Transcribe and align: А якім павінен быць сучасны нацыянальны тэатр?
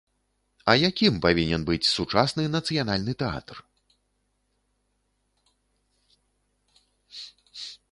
А 0.71 0.73
якім 0.89 1.19
павінен 1.25 1.65
быць 1.69 1.89
сучасны 1.95 2.45
нацыянальны 2.53 3.15
тэатр? 3.19 3.61